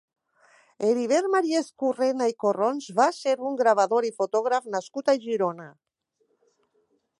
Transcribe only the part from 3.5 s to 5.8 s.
un gravador i fotògraf nascut a Girona.